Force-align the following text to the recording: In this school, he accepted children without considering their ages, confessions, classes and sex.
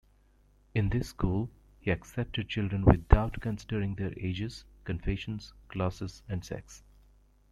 In 0.73 0.89
this 0.89 1.09
school, 1.09 1.47
he 1.79 1.91
accepted 1.91 2.49
children 2.49 2.85
without 2.85 3.39
considering 3.39 3.93
their 3.93 4.11
ages, 4.17 4.65
confessions, 4.83 5.53
classes 5.67 6.23
and 6.27 6.43
sex. 6.43 6.81